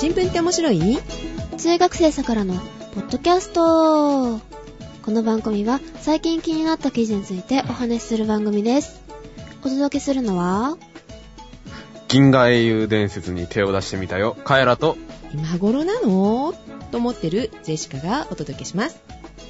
[0.00, 0.98] 新聞って面白い？
[1.58, 2.54] 中学生さからの
[2.94, 4.38] ポッドキャスト
[5.02, 9.02] この番組は最近気になった記事についてお話しする番組です。
[9.62, 10.78] お届けするのは、
[12.08, 14.38] 銀河英雄伝説に手を出してみたよ。
[14.42, 14.96] カエラと、
[15.34, 16.54] 今頃なの？
[16.90, 19.02] と思ってるジェシカがお届けします。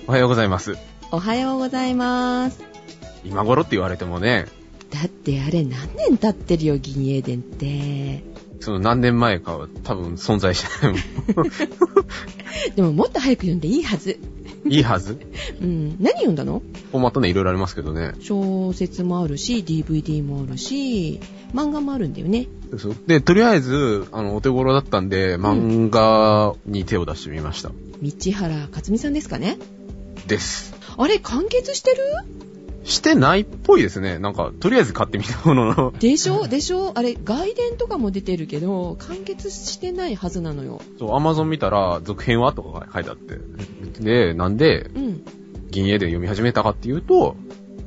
[0.08, 0.76] おはようございます。
[1.12, 2.60] おはようございます。
[3.24, 4.46] 今頃って言われてもね、
[4.90, 8.28] だってあれ何年経ってるよ、銀英伝って。
[8.60, 11.02] その何年前かは多分存在しないもん。
[12.76, 14.18] でももっと早く読んでいいはず。
[14.66, 15.18] いいはず？
[15.62, 15.96] うん。
[16.00, 16.60] 何読んだの？
[16.90, 18.12] フォーマットね、いろいろありますけどね。
[18.20, 21.20] 小説もあるし、DVD もあるし、
[21.54, 22.46] 漫画もあるんだよね。
[22.76, 27.70] そうで、とりあえず、あの、お手頃だったんで、漫画に手を出してみました。
[27.70, 29.56] 道原克美さんですかね？
[30.26, 30.74] です。
[30.98, 31.96] あれ、完結してる？
[32.84, 34.18] してないっぽいですね。
[34.18, 35.92] なんか、とりあえず買ってみたものの。
[35.98, 36.48] でしょ？
[36.48, 36.92] でしょ？
[36.94, 40.80] あれ、外伝とかも出てるけど、完結してないはずなのよ。
[40.98, 43.38] そう、アマゾン見たら、続編はとか書いてあって。
[44.00, 45.22] で、なんで、うん。
[45.70, 47.36] 銀英伝読み始めたかっていうと、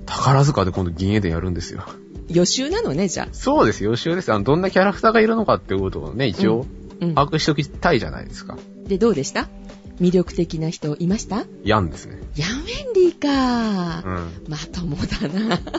[0.05, 1.83] 宝塚で今度銀英伝やるんですよ。
[2.29, 3.27] 予習なのね、じゃあ。
[3.33, 4.31] そうです、予習です。
[4.31, 6.65] あの、どんなキャラクターがいるのかっていうことをね、一応、
[7.01, 7.15] うん。
[7.15, 8.57] 把握しておきたいじゃないですか。
[8.87, 9.49] で、どうでした？
[9.99, 11.45] 魅力的な人いました？
[11.63, 12.19] ヤンですね。
[12.35, 14.11] ヤンウェンリーかう。
[14.11, 14.31] ん。
[14.49, 15.59] まともだな。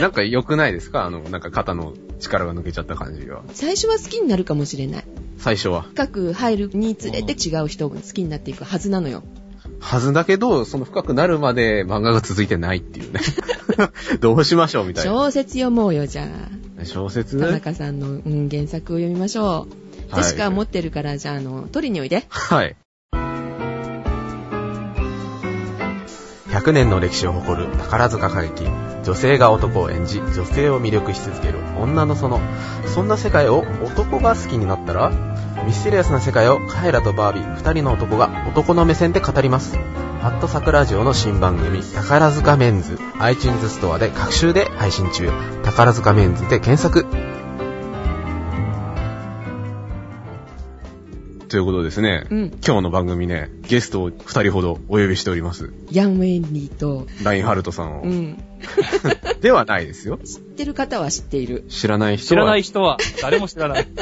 [0.00, 1.04] なんか良くないですか？
[1.04, 3.42] あの、なんか肩の力が抜けちゃった感じは。
[3.52, 5.04] 最初は好きになるかもしれない。
[5.38, 5.82] 最初は。
[5.82, 9.24] 深く入るにつれて違う人が好きになっていくはずなのよ。
[9.80, 13.20] はずだけど、その深くなるまで漫画が続いてないっていうね。
[14.20, 15.10] どうしましょうみたいな。
[15.10, 16.28] 小説読もうよ、じゃ
[16.84, 17.38] 小説？
[17.42, 17.46] あ。
[17.48, 19.81] 田中さんの、うん、原作を読みましょう。
[20.14, 22.24] ジェシカは持ってるから、じゃあ、あの、取りにおいで。
[22.28, 22.76] はい。
[26.52, 28.66] 100年の歴史を誇る宝塚歌劇。
[29.04, 32.40] 女性が男を演じ、女性を魅力し続ける女の園。
[32.86, 35.10] そんな世界を男が好きになったら、
[35.66, 39.76] ミステリアスな世界をカエラとバービー二人の男が男の目線で語ります。
[40.20, 45.30] ハットサクラジオの新番組、宝塚メンズ、iTunes ストアで各週で配信中。
[45.64, 47.21] 宝塚メンズで検索。
[51.52, 52.24] ということですね。
[52.30, 52.46] うん。
[52.66, 55.70] 今日の番組ね、ゲストを二人ほどお呼びしております。
[55.90, 58.02] ヤンウェンリーと、ラインハルトさんを。
[58.04, 58.42] うん。
[59.42, 60.18] ではないですよ。
[60.24, 61.66] 知ってる方は知っている。
[61.68, 62.28] 知らない人は。
[62.28, 63.88] 知らない人は誰も知らない。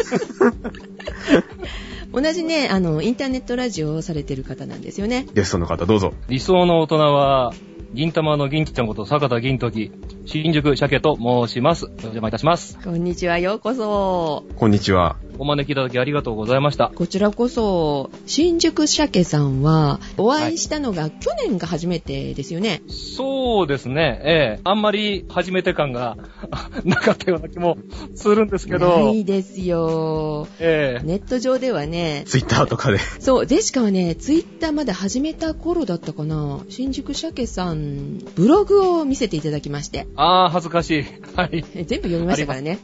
[2.14, 5.26] 同じね、あの、インターネットラジオをされてる方なんですよね。
[5.34, 6.14] ゲストの方、どうぞ。
[6.28, 7.52] 理想の大人は、
[7.92, 9.90] 銀玉の銀ちゃんこと坂田銀時、
[10.26, 11.86] 新宿鮭と申します。
[11.86, 12.78] お邪魔いたします。
[12.84, 14.44] こんにちは、ようこそ。
[14.56, 15.16] こんにちは。
[15.38, 16.92] お招きいただきありがとうございました。
[16.94, 22.82] こちらこそ、新宿鮭さんは、お会いしたのが去年が初めてですよね。
[22.88, 26.18] そうですね、ええあんまり初めて感が
[26.84, 27.78] なかったような気も
[28.14, 30.46] するんですけなど、いですよ。
[30.60, 32.98] ええネット上ではね、ツイッターとかで。
[32.98, 36.60] そう、ジェシカはね、ツイッターまだ始めた頃だったかな。
[36.68, 40.06] 新宿鮭さん、ブログを見せていただきまして。
[40.16, 41.04] あー、恥ずかしい。
[41.36, 41.64] はい。
[41.74, 42.78] え全部読みましたからね。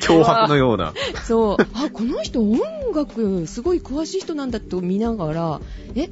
[0.00, 0.94] 脅迫のような。
[1.24, 1.56] そう。
[1.74, 2.60] あ、この人音
[2.94, 5.60] 楽すごい詳しい人なんだと見ながら、
[5.94, 6.08] え、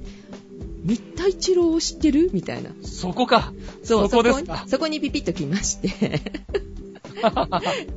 [0.85, 2.31] 三田一郎を知ってる？
[2.33, 2.71] みたいな。
[2.83, 3.53] そこか。
[3.83, 4.65] そう、そこですにか。
[4.69, 5.89] そこにピピッと来まして。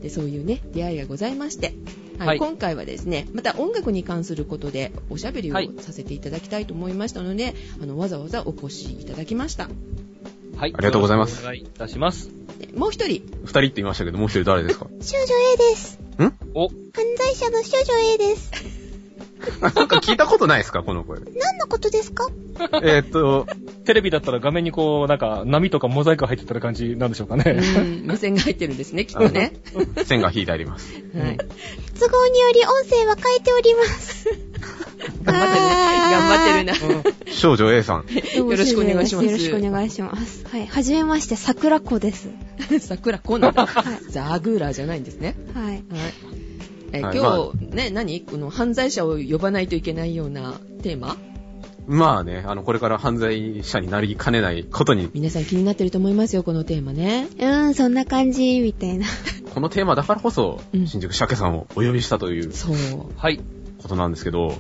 [0.01, 1.73] で、そういうね、出会いがございまして。
[2.17, 9.69] はい、はい今回はですね、また音楽に関することでおしゃべりをはいさせていただきたいと思いましたので、あの、わざわざお越しいただきました。
[10.57, 10.73] はい。
[10.73, 12.29] ありがとうございますお願いいたします。
[12.59, 14.87] でもう一人、二人って言いましたけど、もう一人誰ですか？
[15.01, 15.99] 少女 A です。
[16.53, 16.75] お、犯
[17.17, 18.51] 罪者の少女 A です。
[19.61, 20.81] なんか聞いたことないですか？
[20.83, 21.19] この声。
[21.19, 22.27] 何のことですか？
[22.81, 23.45] えーっと、
[23.85, 27.51] テレビだったら画面にこう、なんか、波とかモザイク入ってたら感じなんでしょうかうね。
[27.51, 29.53] ん、無線が入ってるんですね、 きっとね。
[30.05, 30.91] 線が引いてあります。
[30.93, 31.37] はい。
[31.99, 34.27] 都合により音声は変えております。
[35.23, 36.73] 頑張ってるね。
[36.73, 37.31] 頑張ってるな。
[37.31, 38.05] 少女 A さん。
[38.35, 40.45] よろしくお願いしますよろしくお願いします。
[40.49, 40.67] はい。
[40.67, 42.29] はじめまして、桜子です。
[42.79, 43.65] 桜こんなんだ。
[43.65, 43.99] はい。
[44.09, 45.35] ザグーラーじゃないんですね。
[45.53, 45.65] はい。
[45.65, 45.83] はい。
[46.93, 48.21] えはい今日、ね、何？
[48.21, 51.17] この犯罪者を呼ばないといけないようなテーマ？
[51.87, 57.29] まあね、あの、これから犯罪者になりかねないことに、皆さん気になってると思いますよ、このテーマね。
[57.39, 59.05] うーん、そんな感じ、みたいな。
[59.53, 62.75] このテーマだからこそうん、新宿鮭さんをお呼びしたというそう。
[63.15, 63.39] はい。
[63.81, 64.53] ことなんですけど、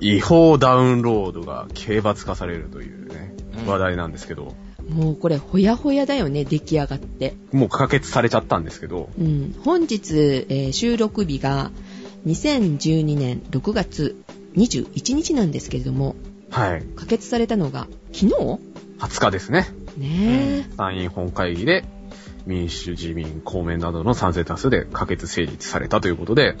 [0.00, 4.54] 違法ダウンロードが刑罰化されるというね、うん話題なんですけど、
[4.88, 7.34] もうこれ、ほやほやだよね、出来上がって。
[7.52, 9.54] もう可決されちゃったんですけど、うん。
[9.64, 11.70] 本日、えー収録日が
[12.26, 14.22] 2012年6月
[14.56, 16.16] 21日なんですけれども、
[16.50, 16.84] はい。
[16.94, 18.34] 可決されたのが昨日
[18.98, 19.66] ？20日ですね。
[19.96, 21.84] ね参院本会議で
[22.46, 26.56] 民主、自民、公明などの賛成多数で可決成立されたということで、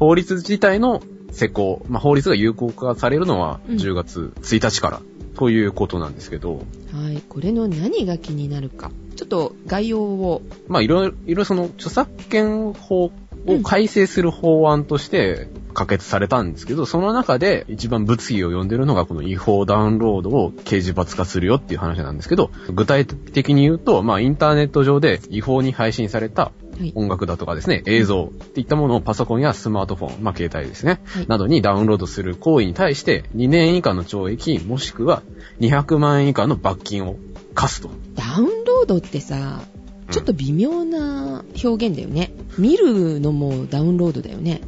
[0.00, 5.00] 法律自体の施行、まあ、法律が有効化されるのはうん10月1日から
[5.36, 6.56] ということなんですけど、
[6.92, 7.22] はい。
[7.28, 8.90] これの何が気になるか。
[9.16, 10.42] ちょっと概要を。
[10.68, 26.52] まあ、いろいろ、その著作権法を改正する法案として可決されたんですけど、その中で一番物議を呼んでるのがこの違法ダウンロードを刑事罰化するよっていう話なんですけど、具体的に言うと、まあ、インターネット上で違法に配信されたはい。
[26.94, 35.22] 音楽だとかですね、映像っていったものをパソコンやスマートフォン、まあ携帯ですね、はいなどにダウンロードする行為に対して2年以下の懲役もしくは
[35.60, 37.16] 200万円以下の罰金を
[37.54, 37.90] 課すと。
[38.14, 39.62] ダウンロードってさ、
[40.10, 42.32] ちょっと微妙な表現だよね。
[42.58, 44.60] 見るのもダウンロードだよね。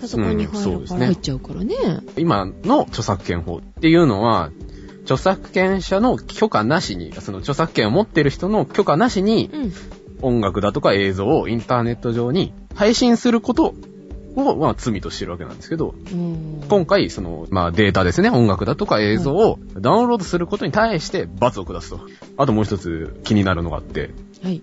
[0.00, 1.00] パソコンに入るから。
[1.00, 1.74] ね入っちゃうからね。
[2.16, 4.50] 今の著作権法っていうのは、
[5.04, 9.72] 著作権者の許可なしに、その著作権を持ってる人の許可なしにうん。
[10.22, 13.74] 音楽だとか映像をインターネット上に配信すること
[14.36, 22.00] を、まあ、罪としてるわけなんですけど、うん今回、その、まあ、データですね、音楽だとか映像をダウンロードすることに対して罰を下すと。
[22.36, 24.10] あともう一つ気になるのがあって、
[24.42, 24.62] はい。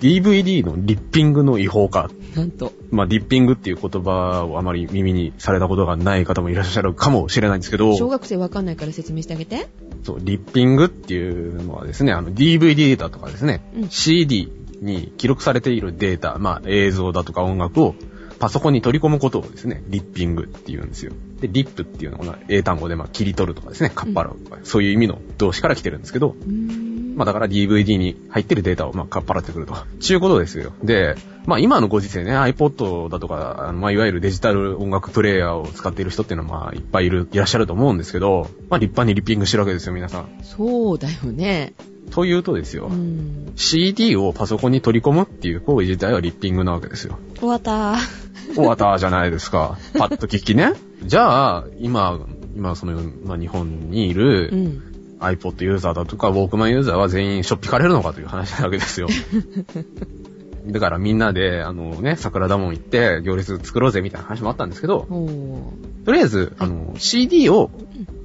[0.00, 2.10] DVD のリッピングの違法化。
[2.34, 2.72] なんと。
[2.90, 9.68] まあ、リッピングっていう言葉をあまり耳にされたことがない方もいらっしゃるかもしれないんですけど、小学生わかんないから説明してあげて。
[10.04, 14.50] そう、リッピングっていうのはですね、あの DVD だとかですね、うん CD
[14.80, 17.94] に記録されているデータ、まあ映像だとか音楽を
[18.38, 21.12] パソコンに取り込むことをですね、リッピングって言うんですよ。
[21.40, 26.34] で、リップっていうのが英単語でまあ切り取るとかですね、カッパラとか、そういう意味の動詞から来てるんですけど。
[27.16, 29.74] まあだから DVD に入ってるデータをまあかっぱらってくると。
[29.98, 30.72] ちゅうことですよ。
[30.82, 40.28] で、まあ今のご時世ね、iPod だとか、まあいわゆるデジタル音楽プレイヤーを使っている人っていうのはまあいっぱいいる、いらっしゃると思うんですけど、まあ立派にリッピングしてるわけですよ、皆さん。
[40.42, 41.74] そうだよね。
[42.10, 43.52] というとですよ、うん。
[43.56, 47.18] CD をパソコンに取り込むっていう行為自体はリッピングなわけですよ。
[47.38, 47.96] 終わった。
[48.54, 49.78] 終わったじゃないですか。
[49.96, 50.72] パッと聞きね。
[51.04, 52.18] じゃあ、今、
[52.56, 54.82] 今その、まあ、日本にいうるん。
[55.20, 59.08] iPod ユーザーだとか、ウォークマンユーザーは全員しょっぴかれるのかという話なわけですよ。
[60.66, 65.06] だからみんなで、あのね、桜田門行って行列作ろうぜみたいな話もあったんですけど。
[66.04, 67.70] とりあえず、あの、CD を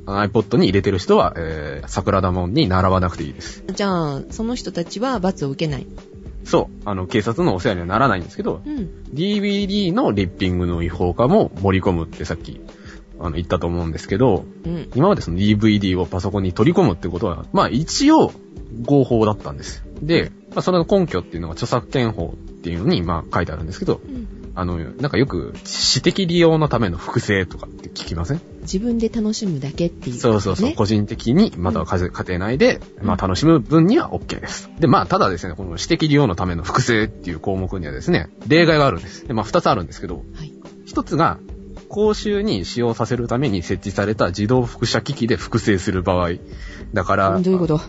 [0.05, 3.63] iPod に入れてる人は、えー、桜田門に習わなくていいです。
[3.73, 5.87] じゃあ、その人たちは罰を受けない。
[6.43, 6.81] そう。
[6.85, 8.89] あの、警察のお世話にはならないんですけど、うん。
[9.13, 12.61] DVD のリッピングの違法化も盛り込むってさっき、
[13.19, 14.89] あの、言ったと思うんですけど、うん。
[14.95, 18.31] 今までその DVD をパソコンに取り込むってことは、まあ一応
[18.83, 19.83] 合法だったんです。
[20.01, 34.69] で、まあそれの根拠っていうのが著作権法っていうのに、まあ書いてあるんですけど、うんあの、なんかよく私的利用のための複製とかって聞きません、自分で楽しむだけっていう、そうそうそう、ね個人的に、または家家庭内で、まあ楽しむ分には OK です。
[34.79, 39.27] で、まあただですね、この私的利用のための複製っていう項目にはですね、例外があるんです。
[39.27, 40.53] で、まあ二つあるんですけど、はい。
[40.85, 41.37] 一つが、
[41.89, 46.31] 公衆に使用させるために設置された自動複写機器で複製する場合。
[46.93, 47.81] だから、どういうこと？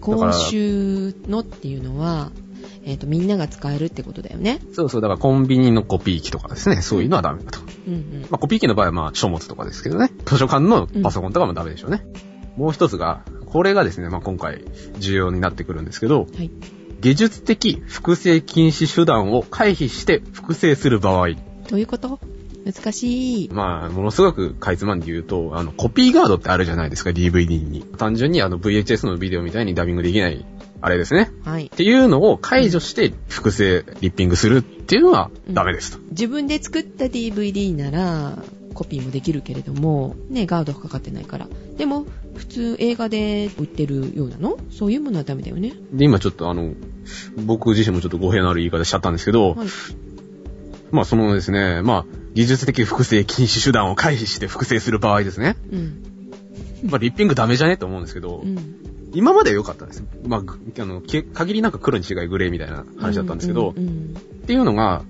[0.00, 2.30] 今週のっていうのは、
[2.84, 4.60] えっ、と、みんなが使えるってことだよね。
[4.72, 7.58] そうそう、だからコンビニのコピー機とかですね、そういうのはダメだと。
[7.88, 8.20] うんうん。
[8.22, 12.06] まあコピー機の場合はまあ書物とかですけどね、図書館のパソコンとかもダメでしょうね。
[12.56, 14.62] もう一つが、これがですね、まあ今回
[14.98, 16.50] 重要になってくるんですけど、はい。
[17.00, 21.30] 技術的複製禁止手段を回避して複製する場合。
[21.68, 22.20] どういうこと？
[22.66, 23.48] 難しい。
[23.52, 27.82] まあ、ものすごくかいつまんで言うと、あの、コピーガードってあるじゃないですか、DVD に。
[27.82, 30.44] 単純にあの VHS のビデオみたいにダビングできない、
[30.80, 31.30] あれですね。
[31.44, 31.68] はいっ。
[31.70, 35.98] ていうのを解除して複製、リッピングするっていうのはダメですと。
[36.10, 38.42] 自分で作った DVD なら、
[38.74, 41.48] コピーもできるけれども、ね、ガードがかかってないから。
[41.78, 42.04] でも、
[42.34, 44.58] 普通映画で売ってるようなの？
[44.70, 45.72] そういうものはダメだよね。
[45.92, 46.74] で、今ちょっとあの、
[47.46, 49.68] 僕自身もちょっと語弊のある言い方しちゃったんですけど、はい。
[50.90, 52.06] まあそのですね、まあ、
[52.36, 55.56] 技術的複製禁止手段を回避して複製する場合ですね。
[55.72, 56.02] うん。
[56.84, 57.78] まあ、リッピングダメじゃね？
[57.78, 59.10] と思うんですけど、うん。
[59.14, 60.04] 今までは良かったんです。
[60.26, 64.16] まあ、ぐあの、け限りなく黒に違いグレーみたいな話だったんですけど、うんうん
[64.46, 65.02] っていうのが、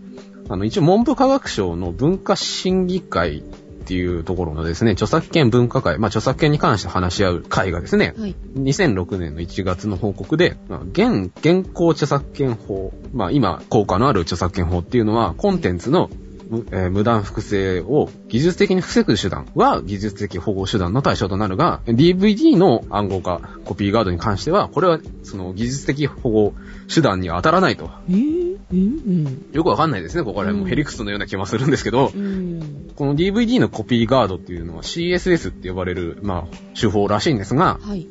[0.48, 8.36] あの、一応文部科学省の文化審議会っていうところのですね、著作権文化会、まあ、著作権に関して話し合う会がですねうん、はい。
[8.54, 16.25] 2006年の1月の報告で、まあ現、現行著作権法、まあ今、効果のある著作権法っていうのは、コンテンツの無,、
[16.70, 26.54] えー無断複製を技術的に防ぐ手段は技術的保護手段の対象となるが、DVD の暗号化、コピーガードに関しては、これはその技術的保護
[26.92, 27.90] 手段には当たらないと。
[28.08, 32.22] えー、うんよくわかんないですね、ここら辺もヘリクスのような気もするんですけど、うん。
[32.22, 32.28] う
[32.64, 32.90] ん。
[32.94, 38.06] この DVD のコピーガードっていうのは CSS って呼ばれる、まあ、手法らしいんですが、はい。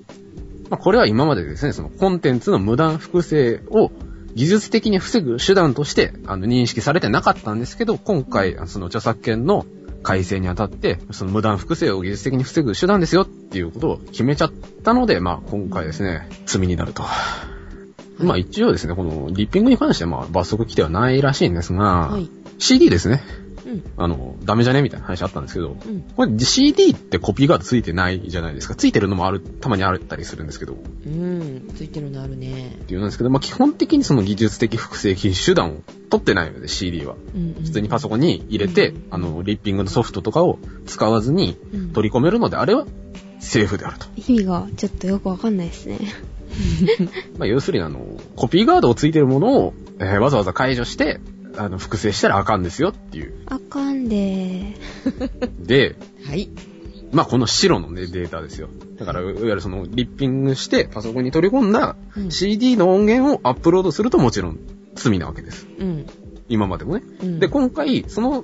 [0.69, 3.91] まあ、これは今までですね、そのコンテンツの無断複製を
[4.35, 9.65] 技術的に防ぐ手段として、あの、認識されてなかったんですけど、今回、その著作権の
[10.03, 14.51] 改正にあたって、その無断複製を技術的に防ぐ手段ですよっていうことを決めちゃっ
[14.83, 17.03] たので、まあ、今回ですね、罪になると。
[18.19, 22.29] まあ一応ですね、このリッピングに関してはまあ罰則規定はないらしいんですが、はい。
[22.59, 23.21] CD ですね。
[23.75, 24.03] うん。
[24.03, 24.81] あの、ダメじゃね？
[24.81, 26.01] みたいな話あったんですけど、うん。
[26.15, 28.75] これ CD ってコピーガードついてないじゃないですか。
[28.75, 31.67] ついてるのもある、たまにあったりするんですけど、っうん。
[31.75, 32.77] ついてるのあるね。
[32.87, 37.15] ていうんですけど、まあ基本的にその技術的複製手段を取ってないので CD は。
[37.35, 37.53] うん、うん。
[37.63, 42.85] 普通にパソコンに入れて、うんあの、リッピングのソフトとかを使わずにうん取り込めるのであれば、
[43.39, 44.05] セーフであると。
[44.15, 45.99] 意味がちょっとよくわかんないですね。
[47.37, 48.05] まあ要するにあの、
[48.35, 51.19] コピーガードをついてるものを、えーわざわざ解除して、
[51.57, 53.33] あの、複製したらあかんですよっていう。
[53.47, 54.75] あかんで
[55.59, 55.95] で、
[56.25, 56.49] はい。
[57.11, 58.69] まあこの白のね、データですよ。
[58.97, 64.59] だから、いわゆるその、リッピングしてパソコンに取り込んだうん CD の音源をアップロードするともちろん
[64.95, 65.67] 罪なわけです。
[65.79, 66.05] うん。
[66.49, 67.03] 今までもね。
[67.21, 68.43] うんで、今回、その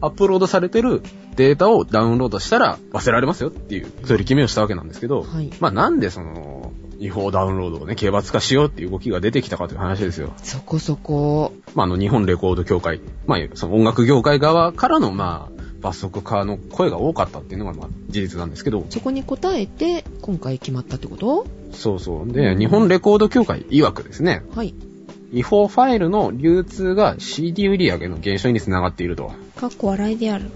[0.00, 1.02] アップロードされてる
[1.36, 5.50] データをダウンロードしたら忘れられますよっていう、そういう決めをしたわけなんですけど、はい。
[5.60, 10.34] まあなんでその、違法ダウンロードをね、刑罰化しようっていう動きが出てきたかという話ですよ。
[10.42, 11.54] そこそこ。
[11.74, 21.46] まああの、日本レコード協会、まあその音楽業界側からのまあ、罰則化の声が多かったっていうのがまあ事実なんですけど、そこに応えて、今回決まったってこと？
[21.72, 22.30] そうそう。
[22.30, 24.74] で、日本レコード協会曰くですね、はい。
[25.32, 29.32] 違法ファイルの流通が CD 売上の減少につながっていると。
[29.56, 30.50] かっこ笑いである。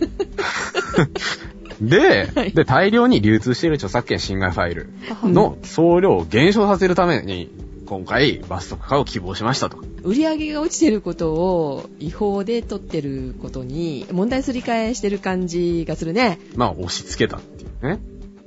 [1.80, 4.90] で、はいで、大量に流通している著作権侵害ファイル
[5.24, 7.50] の総量を減少させるために、
[7.86, 9.78] 今回罰則化を希望しましたと。
[10.02, 16.38] 売り上げが落ちてることを違法で取ってることに問題すり替えしてる感じがするね。
[16.54, 18.00] まあ、押し付けたっていうね。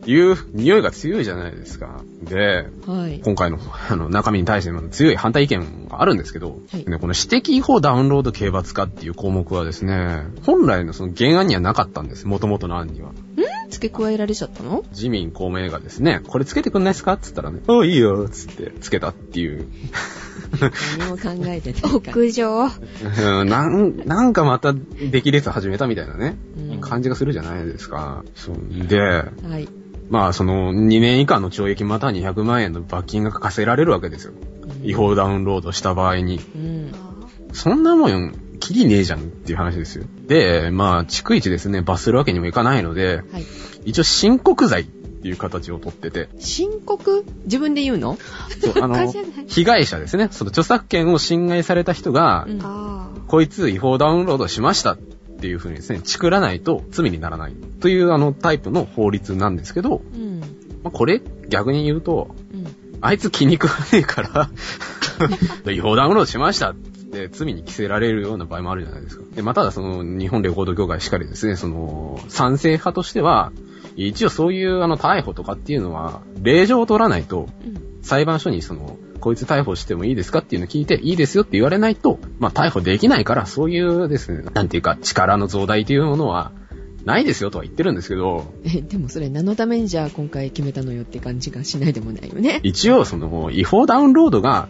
[0.06, 2.02] いう匂いが強いじゃないですか。
[2.24, 3.22] で、はい。
[3.24, 12.28] 今回の あの中身に対しての強い反対意見があるんですけど、はいね、この指摘違法ダウンロード刑罰化っていう項目はですね、本来のその原案にはなかったんです。
[12.28, 13.12] 元々の案には。
[13.70, 14.84] 付け加えられちゃったの？
[14.92, 17.14] 自民公明がですね、これつけてくんないですか？
[17.14, 19.66] っつったらね、ああ、いいよ、つってつけたっていう。
[21.00, 21.90] 何も考えてないか。
[21.98, 22.66] 屋上。
[22.66, 26.38] うんなん、なんかまた出来列始めたみたいなね、
[26.72, 28.24] うん感じがするじゃないですか。
[28.36, 29.24] そうで、は
[29.58, 29.68] い。
[30.10, 34.34] まあその2年以下の懲役または200万円の罰金が課せられるわけですよ。
[34.84, 36.40] 違法ダウンロードした場合に。
[36.56, 36.92] うん。
[37.54, 40.06] そんなもん、きりねえじゃんっていう話ですよ。
[40.28, 43.46] で、まあ、逐一ですね、罰するわけにもいかないので、はい。
[43.86, 47.26] 一応申告罪っていう形をとってて、申告？
[47.46, 48.18] 自分で言うの？
[48.62, 48.96] そう、あの
[49.48, 54.98] 被害者ですね、その著作権を侵害された人が、うんあこいつ違法ダウンロードしましたっ
[55.44, 60.40] ていう風にですね、チクらないと罪にならないというあのタイプの法律なんですけど、うん。
[60.40, 60.46] ま
[60.86, 62.66] あ、これ逆に言うと、うん。
[63.02, 64.50] あいつ気に食わねえから、
[65.70, 69.24] 違法ダウンロードしましたって罪に着せられるような場合もあるじゃないですか。
[69.36, 73.52] で、まあ、ただその日本レコード協会しかりですね、その賛成派としては、
[73.98, 78.02] 一応そういうあの逮捕とかっていうのは、令状を取らないと、うん。
[78.02, 86.52] 裁判所にその、こいつ逮捕してもいいですかっていうのを聞いて、いいですよって言われないと、まあ逮捕できないから、そういうですね、なんていうか、力の増大というものは、
[87.06, 92.60] ないですよとは言ってるんですけど、え、でもそれ何のためにじゃあ今回決めたのよって感じがしないでもないよね。
[92.64, 94.68] 一応その、違法ダウンロードが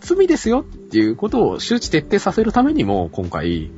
[0.00, 3.70] 罪ですよっていうことを周知徹底させるためにも、今回、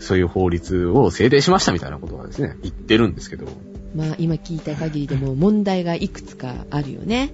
[0.00, 3.46] そういう法律を制定しましたみたいなことはですね、言ってるんですけど、
[3.94, 7.32] まあ今聞いた限りでも問題がいくつかあるよね。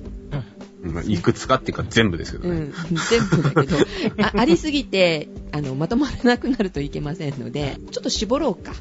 [0.92, 2.54] まあいくつかっていうか全部ですけどね。
[2.54, 2.72] うん。
[3.10, 3.76] 全部だけど、
[4.22, 8.72] あ ありすぎて、あの、まとまらなくなるといけませんので、ちょっと絞ろうか。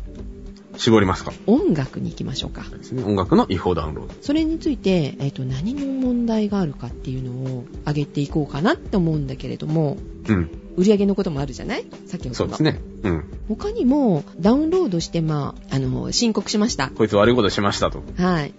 [0.76, 2.64] 絞りますか音楽に行きましょうか。
[2.64, 3.04] ですね。
[3.04, 4.14] 音楽の違法ダウンロード。
[4.22, 10.50] それについて、えっ、と、何の問題があるかっていうのを挙げていこうかなって思うんだけれども、うん。
[10.76, 11.86] 売り上げのこともあるじゃない？
[12.08, 12.36] 先ほどの。
[12.36, 12.80] そうですね。
[13.04, 13.24] うん。
[13.48, 16.90] 他にも、ダウンロードして、まあ、あの、申告しました。
[16.90, 18.02] こいつ悪いことしましたと。
[18.18, 18.54] はい。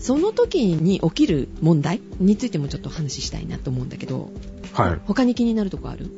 [0.00, 4.30] その時に起きる問題についてもちょっと話したいなと思うんだけど、
[4.72, 5.00] はい。
[5.06, 6.10] 他に気になるとこある？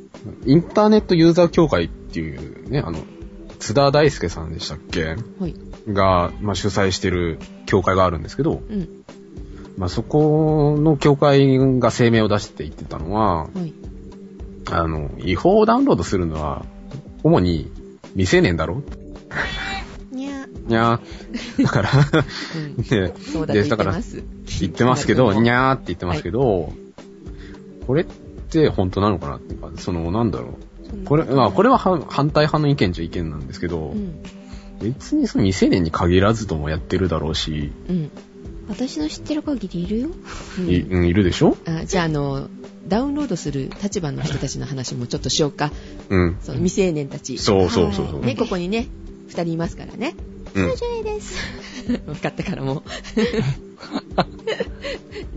[0.46, 2.98] インターネットユーザー協会っていうね、あの、
[3.58, 5.04] 津田大介さんでしたっけ？
[5.04, 5.14] は
[5.48, 5.54] い。
[5.88, 9.04] が、まあ、主催してる協会があるんですけど、うん。
[9.76, 13.72] まあ、そこの協会が声明を出して言ってたのは、はい。
[14.70, 16.64] あの、違法ダウンロードするのは、
[17.24, 17.68] 主に
[18.12, 18.82] 未成年だろ？
[20.66, 21.00] にゃ。
[21.58, 21.62] ー。
[21.64, 21.90] だから、
[22.56, 22.76] うん。
[22.76, 24.22] ね、そうだと言ってます。
[24.60, 26.72] 言ってますけど、にゃゃーって言ってますけど、
[27.86, 28.06] これっ
[28.50, 30.58] て本当なのかなっていうか、その、なんだろ
[30.94, 31.04] う。
[31.04, 34.22] これ、まあ、これは反反対派の意見じゃ意見なんですけど、うん。
[34.80, 38.10] 別にその未成年に限らずともやってるだろうし、うん。
[38.68, 40.08] 私の知ってる限りいるよ。
[40.58, 41.56] うんいうんいるでしょ？
[41.66, 42.48] あじゃあ、あの、
[42.86, 45.70] ダウンロードする立場の人たちの話もちょっとしようか。
[46.08, 46.36] うん。
[46.40, 47.38] その未成年たち。
[47.38, 48.24] そうそうそうそう。
[48.24, 48.88] ね、ここにね、
[49.28, 50.14] 二人いますからね。
[50.54, 50.70] うん。
[50.70, 51.36] 90です。
[52.06, 52.82] 分かったからもう。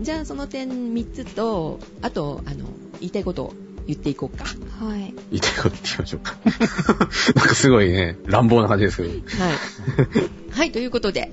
[0.00, 2.66] じゃあ、その点3つと、あと、あの、
[3.00, 3.54] 言いたいことを
[3.86, 4.44] 言っていこうか。
[4.44, 5.14] はい。
[5.30, 6.36] 言いたいこと言ってみましょうか。
[7.34, 9.10] なんかすごいね、乱暴な感じですけど。
[9.10, 9.20] はい。
[10.50, 11.30] はい、ということで、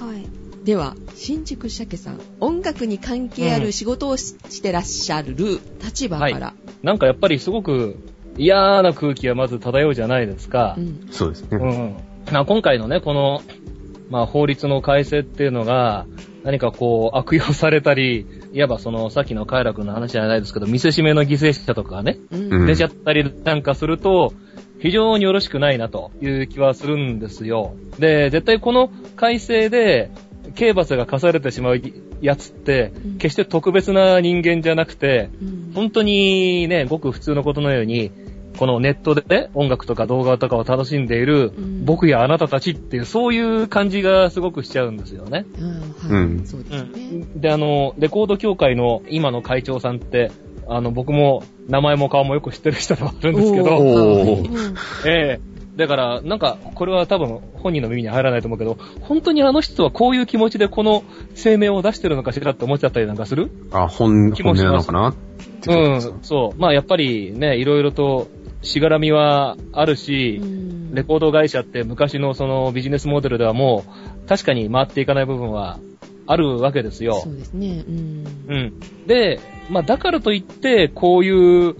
[0.00, 0.26] はい。
[0.64, 7.96] では、新宿鮭さん、音楽に関係ある仕事をし,、てらっしゃる立場から、なんかやっぱりすごく
[8.36, 10.80] 嫌な空気がまず漂うじゃないですかう。
[10.80, 11.48] ん、そうですね。
[11.52, 11.96] うん。
[12.32, 13.42] まあ今回のね、この、
[14.10, 16.06] まあ法律の改正っていうのが、
[16.44, 24.32] 何かこう悪用されたり、いわばそのさっきの快楽の話じゃないですけど、見せしめの犠牲者とかね、出ちゃったりなんかすると、
[24.78, 27.74] 非常によろしくないなという気はするんですよ。
[27.98, 30.10] で、絶対この改正で、
[30.54, 31.80] 刑罰が課されてしまう
[32.20, 35.72] やつってうん、決して特別な人間じゃなくて、うん。
[35.74, 38.12] 本当にね、ごく普通のことのように、
[38.58, 41.84] このネットでね、音楽とか動画とかを楽しんでいるうん。
[41.84, 45.44] 僕やあなたたちっていう、そういう感じがすごくしちゃうんですよね。
[46.08, 46.46] うん。
[46.46, 47.24] そうですね。
[47.36, 50.30] で、あの、レコード協会の今の会長さんって、
[50.66, 53.68] あの、僕も名前も顔もよく知ってる人ではあるんですけど。
[55.04, 55.40] ええ。
[55.76, 61.02] だから、なんか、これは多分本人の耳に入らないと思うけど、本当にあの人はこういう気持ちでこの
[61.34, 63.50] 声明を出してるのかしらって思っちゃったりなんかする？
[63.72, 65.00] あ、本、気もしますな？
[65.00, 65.16] のか？
[65.66, 66.18] なうん。
[66.22, 66.60] そう。
[66.60, 68.28] まあやっぱりね、いろいろと
[68.64, 73.84] しがらみはあるし、うんレコード会社って昔のそのビジネスモデルではも
[74.24, 75.80] う確かに回っていかない部分は
[76.26, 77.30] あるわけですよそ。
[77.30, 77.84] うですね。
[77.86, 78.24] うん。
[78.48, 79.06] うん。
[79.06, 81.74] で、まあだからといって、こういう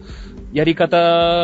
[0.53, 0.99] やり方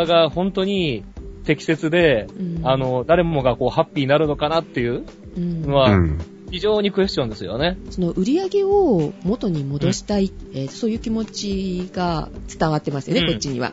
[0.07, 1.05] が本当に
[1.45, 5.05] 適切で、うんあ、の、誰もがこうハッピーになるのかなっていう
[5.37, 6.19] うんのはうん。
[6.51, 7.79] 非常にクエスチョンですよね。
[7.91, 12.29] その売り上げを元に戻したい、えーそういう気持ちが
[12.59, 13.73] 伝わってますよね、うんこっちには。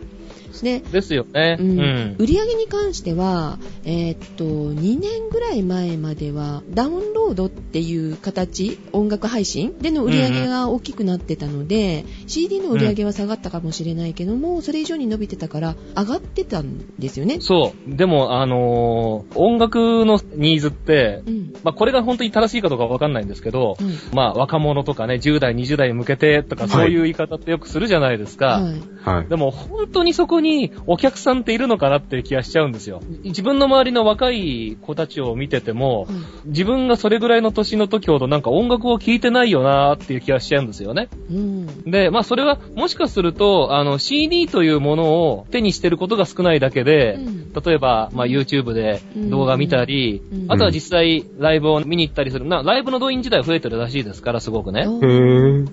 [0.64, 1.58] で、ですよね。
[1.60, 2.16] ううんん。
[2.18, 17.38] 売り上げに関しては、えーっと、2年ぐらい前までは、ダウンロードっていう形、音楽配信での売り上げが大きくなってたので、CD の売り上げは下がったかもしれないけども、それ以上に伸びてたから、上がってたんですよね。
[17.42, 17.96] そう。
[17.96, 21.54] でも、あのー音楽のニーズって、うん。
[21.64, 28.62] まあ、これが本当に正しいかどうかわかんないんですけど、うんまあ、若者とかね、10代、20代に向けてとか、はいそういう言い方ってよくするじゃないですか。
[28.62, 28.82] はい。
[29.04, 29.28] はい。
[29.28, 33.02] でも、本当にそこにお客さんっているのかなっていう気がしちゃうんですよ。
[33.24, 41.10] 自分の周りの若い子たちを見てても、はい自分がそれぐらいの年の時ほどなんか音楽を聴いてないよなっていう気がしちゃうんですよね。
[41.30, 41.84] うん。
[41.84, 52.46] で、まあそれはもしかすると、あの CD というものを手にしてることが少ないだけで、うん例えば、まあ YouTube で動画見たり、うんあとは実際ライブを見に行ったりする。
[52.46, 54.86] なライブの動員自体増えてるらしいですから、すごくね。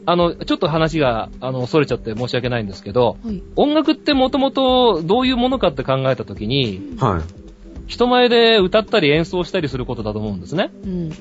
[0.07, 3.43] あの、ちょっと話が、あの、逸れちゃって申し訳ないんですけど、はい。
[3.57, 7.44] 音楽ってもともとどういうものかって考えたときに、はい。
[7.87, 10.71] 人前で歌ったり演奏したりすることだと思うんですね。
[10.85, 11.13] うん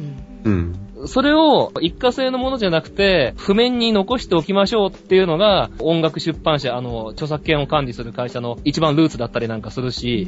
[0.46, 1.08] うん。
[1.08, 9.92] それを一過性のものじゃなくて、譜面に残しておきましょうっていうのが、音楽出版社、あの、著作権を管理する会社の一番ルーツだったりなんかするうん。
[9.92, 10.28] し、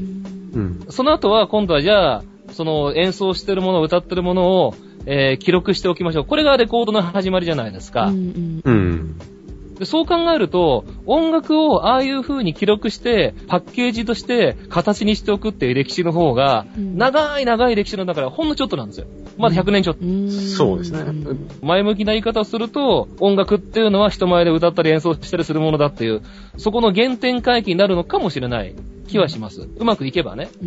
[0.53, 0.85] うん。
[0.89, 4.75] その後は今度はじゃあ、その演奏してるもの、歌ってるものを、
[5.07, 6.25] えー記録しておきましょう。
[6.25, 8.07] これがレコードの始まりじゃないですか。
[8.07, 9.17] うんうん。
[9.19, 9.34] で
[9.83, 19.07] そう考えると、音楽をああいう風に記録して、パッケージとして形にしておくっていう歴史の方が、うん長い長い歴史の中ではほんのちょっとなんですよ。
[19.37, 20.05] まだ100年ちょっと。
[20.05, 20.31] うん。
[20.31, 26.21] そうですねん前向きな言い方をすると、音楽っていうのは人前で歌ったり演奏したりするものだっていう、
[26.57, 28.75] そこの原点回帰になるのかもしれない
[29.07, 29.67] 気はします。
[29.77, 30.49] うまくいけばね。
[30.61, 30.65] う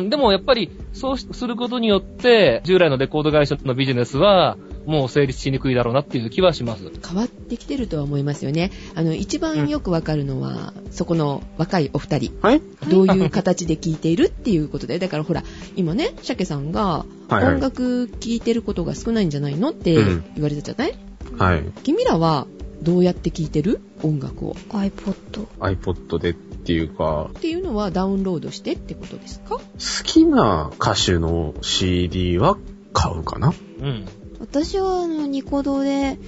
[0.00, 4.56] ん、でもやっぱり、そうすることによって、従来のレコード会社のビジネスは、
[4.88, 6.90] もう成立しにくいだろうなっていう気はします。
[7.06, 8.70] 変わってきてるとは思いますよね。
[8.94, 12.32] あの、一番よくわかるのは、そこの若いお二人。
[12.40, 14.98] はいどういう形で聴いているっていうことで。
[15.00, 15.44] だからほら、
[15.76, 20.94] 今ね、シャケさんが、音楽聴いてることが少ないんじゃないのってうん言われたじゃない、
[21.36, 21.62] はい。
[21.84, 22.46] 君らは、
[22.82, 23.80] どうやって聴いてる？
[24.02, 24.54] 音楽を。
[24.70, 25.46] iPod。
[25.60, 29.56] iPod でっていうか、っていうのはダウンロードしてってことですか？
[29.56, 29.62] 好
[30.04, 32.56] きな歌手の CD は
[32.94, 33.52] 買うかな？
[33.80, 34.04] うん。
[34.40, 36.18] 私はあの、ニコ動で、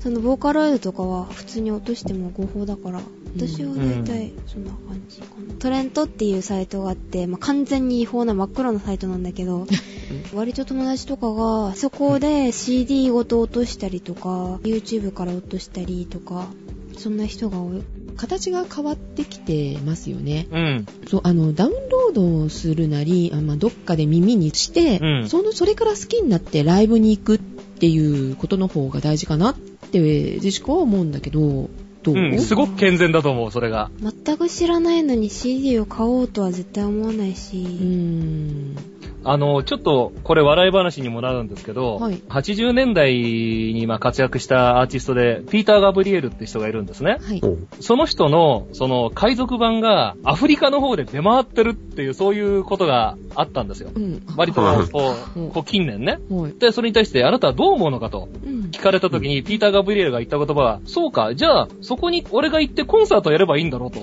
[0.00, 3.00] そのボーカロイドとかは普通に落としても合法だから、
[3.36, 5.54] 私は大体そんな感じかな。
[5.58, 9.66] トレントっていうサイトがあって、まあ、完全に違法な真っ黒なサイトなんだけど、
[10.34, 16.48] 割と友達とかがそこで CD ごと落としたりとか、YouTube から落としたりとか、
[16.96, 17.82] そんな人が多い。
[18.16, 20.46] 形が変わってきてますよね。
[20.50, 20.86] うん。
[21.08, 27.38] そう、あの、ダウンロードをするなり、あまあ、どっかで耳にして、うんその、それから好きになってライブに行くっ
[27.80, 31.70] っていうことの方が大事かなって、ジェシカは思うんだけど、
[32.02, 33.90] どう、うん、すごく健全だと思う、それが。
[34.02, 38.76] 全く知らないのに CD を買おうとは絶対思わないうし、ん。
[39.24, 47.18] あの、ちょっと、これ笑い話にもなるんですけど、はい80年代にまあ活躍したアーティストで、ピーター・ガブリエルって人がいるんですね。
[47.20, 47.42] はい。
[47.80, 53.90] その人の、その、海賊版がアフリカの方で出回ってるっていう、そういうことがあったんですよ。
[53.94, 54.22] うん。
[54.36, 56.18] 割とうんこうこう近年ね。
[56.30, 56.52] はい。
[56.58, 58.70] で、それに対して、あなたはどう思うのかとうん。
[58.70, 64.00] 聞かれた時に、ピーター・ガブリエルが言った言葉は、そうか、じゃあ、そこに俺が行ってコンサートやればいいんだろうと。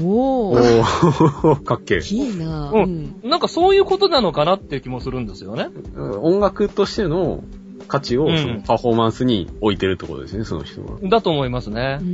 [0.00, 0.82] おおー。
[0.82, 1.98] ー かっけえ。
[2.14, 3.16] いいなううん。
[3.24, 5.68] なんかそういうことなのかなっていう気もするんですよね。
[5.96, 7.42] うん音楽としての
[7.86, 10.98] 価値をうんそのパフォーマンスに置いてるってことですね、その人は。
[11.02, 11.98] だと思いますね。
[12.00, 12.10] ううん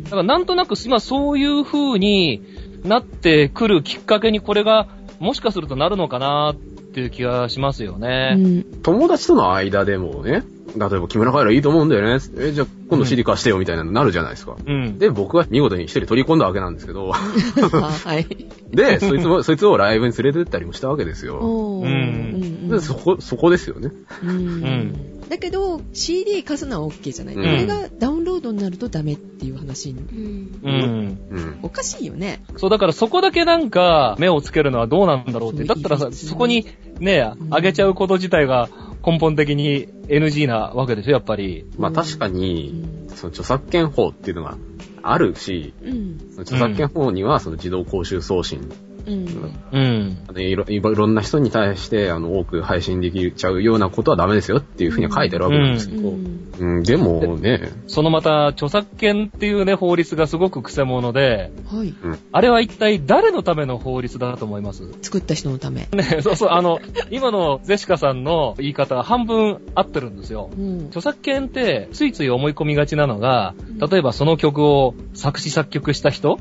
[0.00, 0.04] ん。
[0.04, 2.42] だからなんとなく、今そういう風に
[2.84, 4.86] なってくるきっかけにこれが、
[5.18, 6.54] もしかするとなるのかなっ
[6.92, 8.34] ていう気がしますようね。
[8.36, 8.64] ん。
[8.82, 10.44] 友達との間でもね、
[10.76, 12.22] 例えば木村カエラいいと思うんだよね。
[12.38, 14.56] え、じゃあ今度 CD 貸してよみたいなのになるじゃないですか。
[14.64, 14.98] うん。
[14.98, 17.16] で、僕は見事に一人取り込んだわけなんですけど、あ
[18.04, 18.26] はい。
[18.70, 21.36] で、そいつも、そいつをライブに連れてったりもしたわけですよ。
[21.36, 21.86] おー。
[21.86, 23.90] うんでそこ、そこですよね。
[24.22, 27.34] うんんだけど、CD 貸すのは OK じゃない。
[27.34, 30.00] うんこれがダウンロードになるとダメっていう話に。
[30.00, 30.60] うん。
[30.62, 31.18] うん。
[31.30, 31.58] うん。
[31.62, 32.42] おかしいよね。
[32.56, 35.64] そう、だからそこだけなんか目をつけるのはどうなんだろうって。
[35.64, 36.66] だったらさ、そこに
[36.98, 38.68] ね、うん上げちゃうこと自体が
[39.04, 41.66] 根本的に NG なわけでしょ、やっぱり。
[41.78, 43.08] まあ確かうに、ん。
[43.14, 44.56] その著作権法っていうのが
[45.02, 46.18] あるし、うん。
[46.30, 48.60] その著作権法にはその自動公衆送信、
[49.06, 49.54] うん。
[49.72, 50.18] うん。
[50.28, 61.94] あのいろいろんな人に対してあの多く配信できちゃうようなことはダメですよっていうふうには書いてあるわけなんですけど、うんうん、でもね、そのまた、著作権っていうね、法律がすごく癖者で、はい。
[62.32, 64.82] あれは一体誰のための法律だと思います？
[65.02, 65.88] 作った人のため。
[65.92, 70.50] ね、そうそう、あの、今のゼシカさんの言い方は半分合ってるんですよ。
[70.56, 70.86] うん。
[70.86, 76.38] 著作権ってついつい思い込みがちなのがうん、例えばその曲を作詞作曲した人。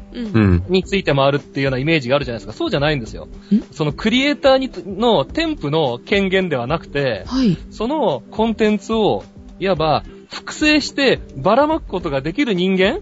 [0.70, 2.49] について回るっていうようなイメージがあるじゃないですか。
[2.54, 3.62] そうじゃないんですよん？
[3.72, 7.58] そのクリエイターにの添付の権限ではなくて、はい。
[7.72, 9.24] そのコンテンツを、
[9.60, 13.00] いわば、複製してばらまくことができる人間。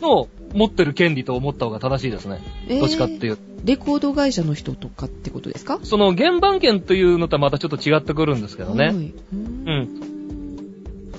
[0.00, 2.40] の持ってる権利と思った方が正しいですね。
[2.68, 2.80] えー？
[2.80, 3.38] どっちかっていう。
[3.64, 5.80] レコード会社の人とかってことですか？
[5.82, 8.86] その原版権というのとはまたちょっと違ってくるんですけどね。
[8.86, 8.94] はい。
[8.94, 10.05] うん。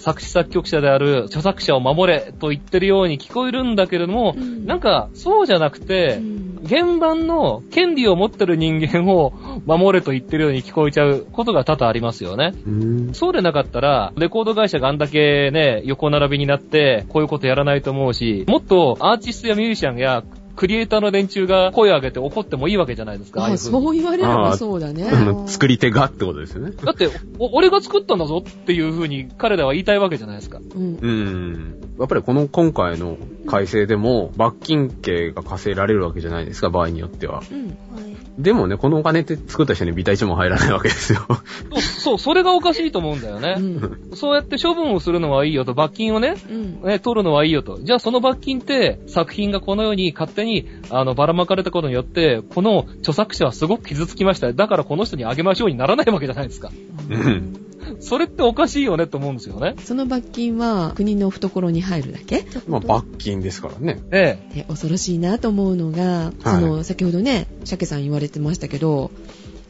[0.07, 9.31] 作詞作曲者である著作者を守れと言ってるように聞こえるんだけれども、うんなんかそうじゃなくて、うん原版の権利を持ってる人間を
[9.65, 12.53] 守れと言ってるように聞こえちゃうことが多々ありますよね。
[12.65, 13.13] うん。
[13.13, 20.23] そうでなかったら、レコード会社があんだけね、横並びになって、こういうことやらないと思うし、もっとアーティストやミュージシャンや
[20.57, 23.43] クリエイターの連中が声を上げて怒ってもいいわけじゃないですか。
[23.43, 25.03] ああそう言われればそうだね。
[25.03, 26.71] うん作り手がってことですよね。
[26.83, 30.59] だって、お俺が作ったんだぞっていう風に彼らは言いたいわけじゃないですか。
[30.75, 30.97] うん。
[30.99, 31.95] うん。
[31.99, 33.17] やっぱりこの今回の
[33.47, 37.41] 改正でも罰金刑が課せられるわけじゃないですか、場合によっては。
[37.51, 37.67] うん。
[37.67, 38.17] はい。
[38.37, 41.25] でもね、このお金って作った人にビタ一も入らないわけですよ。
[41.71, 43.55] そう、そうそれがおかしいと思うんだようね。
[43.55, 43.99] ん。
[44.13, 46.81] そうやって処分をするのはいいよと、罰金をね、うん。
[46.83, 47.79] ね、取るのはいいよと。
[47.81, 54.53] じゃあその罰金って、作品がこのように勝手に、あの、ばらまかれたことによって、この著作者はすごく傷つきました。
[54.53, 56.69] だからこの人にあげましょうにならないわけじゃないですか。
[57.09, 57.67] うん。
[57.99, 59.75] それっておかしいよねと思うんですよね。
[59.83, 62.45] その罰金は国の懐に入るだけ？
[62.67, 63.99] まあ、罰金ですからね。
[64.11, 69.11] えで恐ろしいなと思うのが、その、先ほどね、鮭さん言われてましたけど、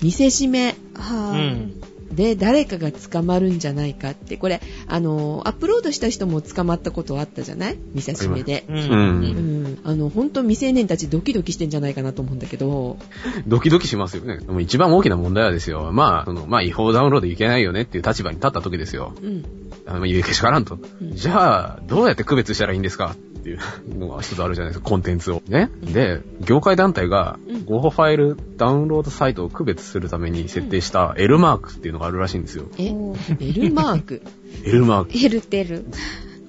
[0.01, 0.75] 見せしめえ。
[0.95, 1.81] はぁ、うん。
[2.13, 7.77] で誰かが捕まるんじゃないかって、これ、あの、アップロードした人も捕まったことあったじゃない？
[7.93, 8.65] 見せしめで。
[8.69, 8.73] う。
[8.73, 8.79] うん。
[8.79, 9.77] うんん。
[9.83, 12.97] あの、本当未成年たちドキドキしてんじゃないかなと思うんだけど、
[13.47, 14.37] ドキドキしますよね。
[14.37, 15.91] でも一番大きな問題はですよ。
[15.93, 19.13] まあ、その、まあ、違法ダウンロードいけないよねっていう立場に立った時ですよ。
[19.21, 19.43] うん。
[19.85, 20.75] あの、言うけしからんと。
[21.01, 23.15] うんじゃあ、どうやって区別したらいいんですか？
[23.47, 25.41] っていうのが一つあるじゃないですか、コンテンツを。
[25.47, 25.69] ね。
[25.81, 32.65] で、業界団体がうん、合法ファイルダウンロードサイトを区別するために設定した L マークっていうのがあるらしいんですよ。
[32.77, 32.87] え
[33.39, 34.21] ?L マーク
[34.65, 35.25] ？L マーク。
[35.25, 35.85] エルテル。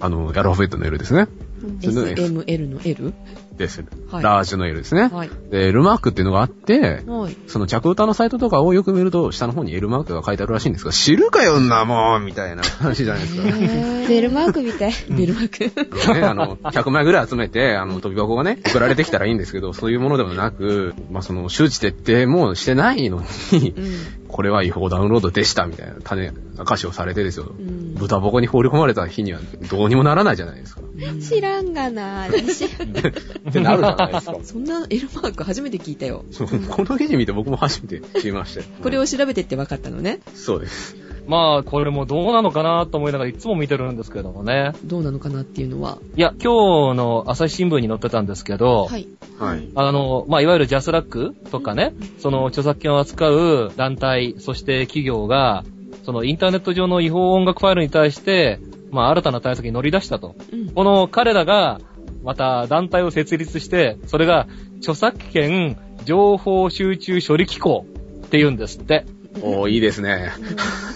[0.00, 1.28] あの、アルファベットの L ですね。
[1.80, 3.12] SML の L?
[3.59, 3.85] です。
[4.11, 5.09] はいラージの L ですね。
[5.12, 5.31] はい。
[5.51, 7.37] で、L マークっていうのがあって、はい。
[7.47, 13.42] その着歌のサイトとかをよく見ると、下の方に L マークが書いてあるらしいんですが、知るかよんなもんみたいな話じゃないですか。
[13.42, 14.92] ね、ベルマークみたい。
[15.11, 16.25] ベルマーク。
[16.25, 23.85] あの、100枚ぐらい集めて、あの、飛び箱がね、送られてきたらいいんですけど、そういうものでもなく、まあ、その、周知徹底もしてないのに、うん。
[24.29, 27.53] これは違法ダウンロードでした、みたいな種、明かしをされてですよ。
[27.59, 27.94] うん。
[27.94, 29.40] 豚箱に放り込まれた日には、
[29.71, 30.83] どうにもならないじゃないですか。
[31.21, 32.66] 知らんがな私。
[33.48, 34.37] ってなるじゃないですか。
[34.44, 36.24] そんな L マーク初めて聞いたよ。
[36.70, 38.66] この記事見て僕も初めて知りましたよ。
[38.82, 40.20] これを調べてって分かったのね。
[40.34, 40.96] そうです。
[41.28, 44.72] まあ、これもどうなのかなと思いながらいつも見てるんですけどもね。
[44.84, 45.98] どうなのかなっていうのは。
[46.16, 49.06] いや、今日の朝日新聞に載ってたんですけど、はい。
[49.38, 49.68] はい。
[49.74, 55.64] あの、まあ、いわゆるジャスラックとかね、その著作権を扱う団体、そして企業が、
[56.04, 58.58] そのインターネット上の違法音楽ファイルに対して、
[58.90, 60.34] まあ、新たな対策に乗り出したと。
[60.50, 60.70] うん。
[60.70, 61.78] この彼らが、
[62.22, 64.46] また団体を設立して、それが
[64.78, 67.87] 著作権情報集中処理機構
[68.26, 69.07] って言うんですって。
[69.42, 70.33] おー、いいですね。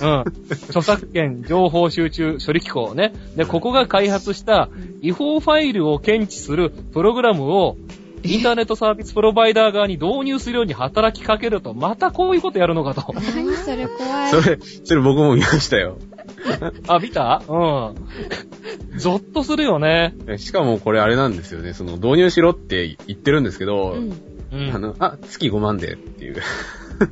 [0.02, 0.20] うん。
[0.68, 3.12] 著作権情報集中処理機構ね。
[3.36, 4.68] で、ここが開発した
[5.00, 7.76] 違法ファイルを検知するプログラムを
[8.24, 13.12] インターネットサービスプロバイダー側に導入するように働きかけると、またこういうことやるのかと。
[13.12, 14.30] 何それ怖い。
[14.30, 15.98] それ、それ僕も見ましたよ。
[16.88, 17.42] あ、見た？
[17.48, 18.98] うん。
[18.98, 20.14] ゾッとするよね。
[20.38, 21.72] しかもこれあれなんですよね。
[21.72, 24.12] その導入しろって言ってるんですけど、うん。
[24.52, 24.74] うん。
[24.74, 26.36] あの、あ、月5万でっていう。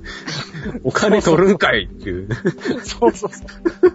[0.84, 2.28] お金取るんかいっていう。
[2.82, 3.90] そうそうそう。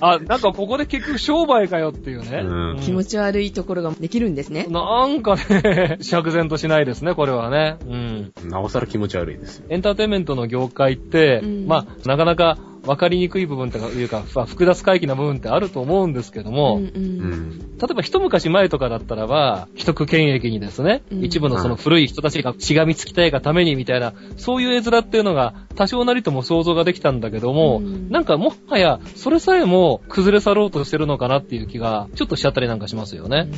[0.00, 2.38] あ、なんかここで結局商売かよっていうね。
[2.42, 4.66] うん気持ち悪いところができるんですね。
[4.68, 7.76] なんかね、釈然としないですね、これはね。
[7.86, 8.32] うん。
[8.48, 9.66] なおさら気持ち悪いですよ。
[9.68, 12.58] エンターテインメントの業界って、うんまあ、なかなか
[12.90, 16.92] 分かりにくい部分というか、まあ複雑回帰な部分ってあると思うんですけども、うんう。
[16.92, 17.58] うんん。
[17.78, 33.48] 例えば一昔前とかだったらば、既得権益にですね、うん一部のその古い人たちがしがみつきたいがためにみたいな、そういう絵面っていうのが多少なりとも想像ができたんだけども、うんなんかもはやそれさえも崩れ去ろうとしてるのかなっていう気がちょっとしちゃったりなんかしますよね。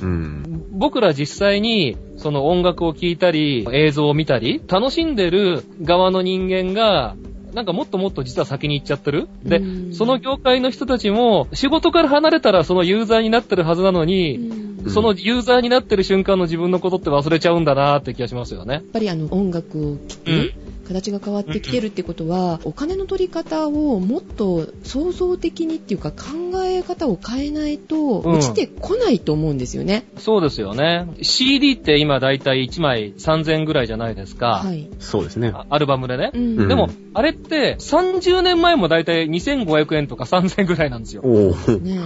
[0.00, 0.64] うん。
[0.78, 7.16] 僕ら実際にその音楽を聴いたり、映像を見たり、楽しんでる側の人間が、
[7.58, 9.26] なんかもっともっと実は先に行っちゃってる？
[9.42, 18.74] でう、んその業界の人たちも仕事から離れたらそのユーザーになってるはずなのに、そのユーザーになってる瞬間の自分のことって忘れちゃうんだなーって気がしますよね。
[18.74, 26.18] やっぱりあの音楽を聴く、うん形が変わってきてるってことは、お金の取り方をもっと創造的にっていうか考
[26.64, 30.06] え方を変えないとうん落ちてこないと思うんですよね。
[30.16, 31.06] そうですよね。
[31.22, 34.62] CD って今だいたい1枚3000円ぐらいじゃないですか。
[34.64, 34.88] はい。
[34.98, 35.52] そうですね。
[35.54, 36.30] あアルバムでね。
[36.34, 41.22] うんうんでも、あれって30年前もだいたい2500円とか3000円ぐらいなんですよ。
[41.22, 41.98] ね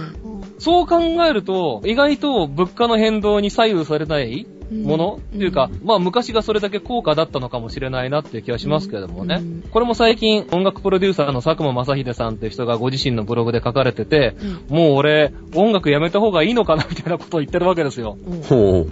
[0.59, 9.37] そう考えると、意外と物価の変動に左右されないえもの、うんっていうか、まあ昔がそれだけ高価だったのかもしれないなっていう気がしますけれどもね。
[9.39, 14.35] うんこれも最近音楽プロデューサーの佐久間正秀さんっていう人がご自身のブログで書かれてて、
[14.69, 18.17] もう俺音楽やめた方がいいのかなみたいなことを言ってるわけですよ。
[18.23, 18.87] うんほ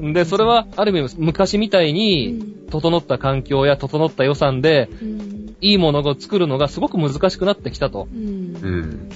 [0.00, 0.12] う。
[0.12, 8.08] で、それはある意味昔みたいに整った環境や整った予算でうんいいものを作るのがすごく難しくなってきたと。
[8.12, 9.10] うんうん。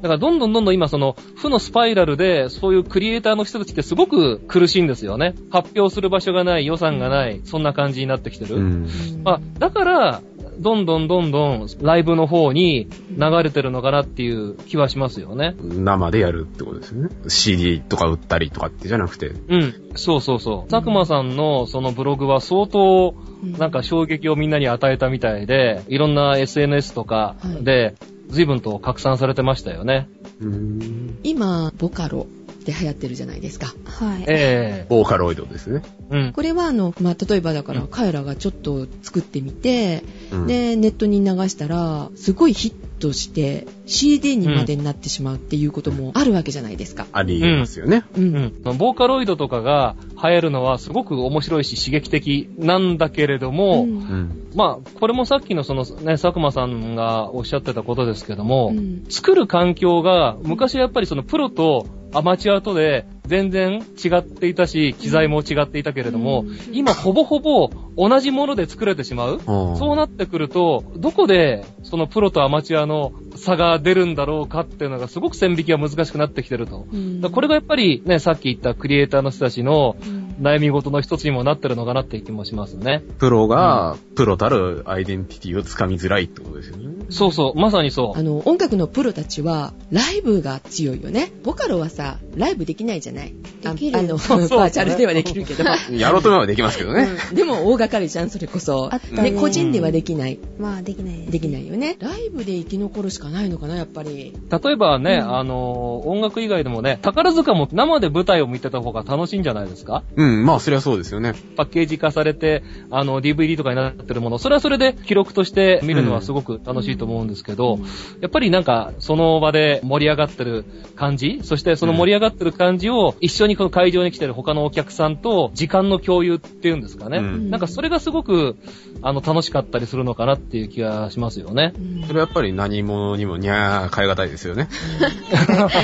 [0.00, 5.34] だからどんどんどんどん今その負のスパイラルでそういうクリエイターの人たちってすごく苦しいんですよね。
[5.50, 8.56] 発表する場所がない、予算がない、そんな感じになってきてる。
[8.56, 8.88] うん。
[9.24, 10.22] まあ、だから、
[10.58, 15.54] どんどんどんどんライブの方に流れてるのかなっていう気はしますよね。
[15.62, 17.08] 生でやるってことですよね。
[17.28, 19.28] CD とか売ったりとかってじゃなくて。
[19.28, 19.74] うん。
[19.94, 20.70] そうそうそう。
[20.70, 23.14] 佐久間さんのそのブログは相当
[23.58, 27.94] なんか衝撃をみんなに与えたみたいで、いろんな SNS とかで
[28.28, 30.08] 随分と拡散されてましたよね。
[30.40, 31.18] うん。
[31.22, 32.26] 今、ボカロ
[32.72, 33.74] って流行ってるじゃないですか。
[33.86, 34.24] はい。
[34.28, 35.82] ええボーカロイドですね。
[36.10, 36.32] うん。
[36.32, 47.06] これはあの、まあ、例えばだから、うん彼らがちょっと作ってみて、うん、で、ネットに流したら、すごいヒットして、CD にまでになってしまうっていうこともあるわけじゃないですか。
[47.12, 48.04] ありえますよね。
[48.16, 48.52] うん。
[48.66, 48.78] うん。
[48.78, 54.50] ボーカロイドとかが流行るのはすごく面白いし刺激的なんだけれども、うんうん。
[54.54, 69.40] まあ、これもさっきのそのね、佐久間さんがおっしゃってたことですけども、うん作る環境が昔はやっぱりそのプロとアマチュアとで全然違っていたし、機材も違っていたけれども、うん今ほぼほぼ同じもので作れてしまう。
[69.44, 76.86] そうなってくると、どこでそのプロとアマチュアの差が出るんだろうかっていうのがすごく線引きが難しくなってきてると。
[77.32, 83.02] これがやっぱりね、さっき言ったクリエイターの人たちのうん悩み事の一つにもなってるのかなっていう気もしますね。
[83.18, 87.06] プロが、プロたるアイデンティティをつかみづらいってことですよね。
[87.10, 88.22] そうそう、まさにそうあ。
[88.22, 91.32] の、音楽のプロたちは、ライブが強いよね。
[91.42, 93.17] ボカロはさ、ライブできないじゃない
[93.64, 95.64] あできるあの、 バーチャルではできるけど。
[95.96, 97.08] やろうと思えばできますけどね。
[97.30, 98.88] うんでも大掛かりじゃん、それこそ。
[98.92, 100.38] あったねで、個人ではできない。
[100.58, 101.96] まあ、できないできないよね。
[102.00, 104.32] ライブで生き残るしかないのかな、やっぱり。
[104.50, 110.02] 例えばね、うんあの、音楽以外でもね、宝塚も生で舞台を見てた方が楽しいんじゃないですか？
[110.16, 111.34] ううん、まあ、そりゃそうですよね。
[111.56, 117.78] パッケージ化されて、あの、DVD とかになってるもの、それはそれで記録として見るのはすごく楽しいと思うんですけど、
[118.20, 120.64] やっぱりなんか、その場で盛り上がってる
[120.96, 127.18] 感じ、そしてその盛り上がってる感じを一緒にこの会場に来てる他のお客さんと時間の共有っていうんですかね。
[127.18, 128.56] うんなんかそれがすごく、
[129.02, 131.72] あの、楽しかったりするのかなっていう気がしますよね。
[131.76, 134.68] うんそれはやっぱり何者にもにゃー変え難いですよね。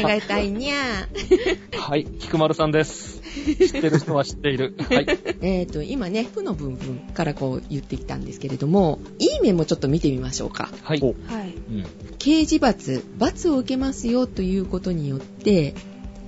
[0.03, 1.77] 考えたいにゃー。
[1.79, 3.23] はい、菊丸さんです。
[3.59, 4.75] 知ってる人は知っている。
[4.89, 5.07] はい。
[5.43, 10.71] えっと、今ね、負の部分からこう言ってきたんですけれども、いい面もちょっと見てみましょうか。
[10.83, 11.01] はい。
[11.03, 11.55] おはい。
[11.71, 11.85] うん
[12.19, 15.75] 刑事罰、罰を受けますよということによって、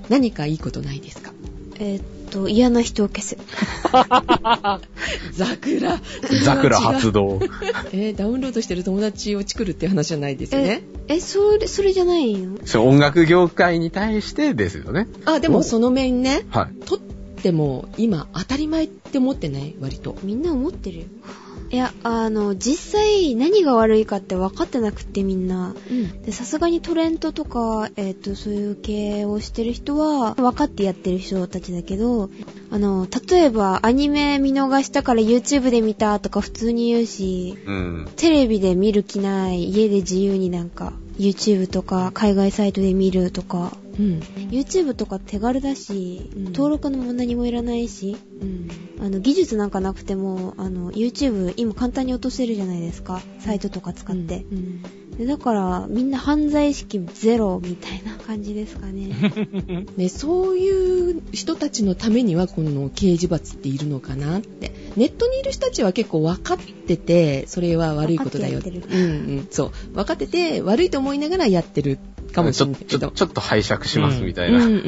[0.09, 1.33] 何かいいことないですか？
[1.79, 3.37] えーっと、嫌な人を消す。
[5.37, 6.01] 桜。
[6.45, 7.41] 桜発動。
[7.93, 10.83] えーダウンロードしてる友達を作るっていう話じゃないですよね？
[11.09, 15.07] え、それ、それじゃないのそう、音楽業界に対してですよね。
[15.27, 16.85] あ、でもその面ね、はい。
[16.87, 19.75] 撮っても今当たり前って思ってない？
[19.81, 20.17] 割と。
[20.23, 21.05] みんな思ってるよ。
[21.71, 25.75] いや、あの、実際何が悪いかって分かってなくってみんな。
[26.31, 32.31] さすがにトレントとか、えっ、と、そういう系をしてる人は、分かってやってる人たちだけど、
[32.71, 38.09] あの、例えば、アニメ見逃したから YouTube で見たとか普通に言うし、うん。
[38.17, 44.21] テレビで見る気ない、家で自由になんか、YouTube とか海外サイトで見るとか、うん。
[44.51, 48.69] YouTube とか手軽だし、うん登録のも何もいらないし、うん。
[49.01, 53.21] あの、技術なんかなくても、あの、YouTube 今簡単に落とせるじゃないですか。
[53.41, 54.45] サイトとか使って。
[54.51, 54.83] うん。
[55.19, 59.09] でだから、みんな犯罪意識ゼロみたいな感じですかね。
[59.97, 64.73] ね、そういう人たちのためにはこの刑事罰っているのかなって。
[64.97, 68.61] ネットにいる人たちは結構分かってて、それは悪いことだよ。
[68.61, 69.07] 分かってやってうんう
[69.41, 69.49] ん。
[69.51, 69.95] そう。
[69.95, 71.99] 分かってて、悪いと思いながらやってる
[72.33, 73.09] かもしちょれないけど。
[73.09, 74.65] ちょちょっと拝借しますみたいな。
[74.65, 74.81] うんうんう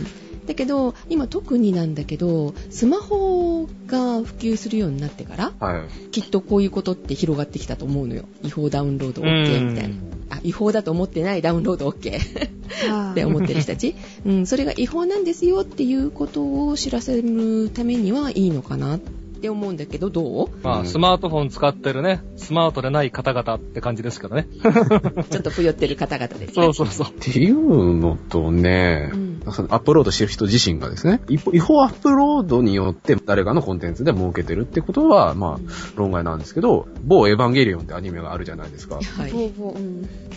[0.00, 0.06] ん。
[0.48, 6.10] だけど、今特になんだけど、スマホが普及するようになってから、はい。
[6.10, 8.24] きっとこういうことって広がってきたと思うのよ。
[8.42, 9.94] 違法ダウンロード OK みたいな。
[10.30, 12.18] あ、違法だと思ってないダウンロード OK
[12.90, 13.94] はって思ってる人たち。
[14.24, 20.48] うん、それが違法なんですよっていうことを知らせるためにはいいのかなって思うんだけど、どう？
[20.62, 24.48] まあ、スマートフォン使ってるね、スマートでない方々って感じですけどね。
[25.30, 26.52] ちょっとぷよってる方々ですね。
[26.54, 27.06] そうそうそう。
[27.08, 35.60] っていうのとね、うんそのアップロードしてる人自身がですね、違法アップロードによって誰かのコンテンツで儲けてるってことは、まあ、
[35.96, 38.96] 論外なんですけど、某エヴァンゲリオンってアニメがあるじゃないですか。
[38.96, 39.52] はい。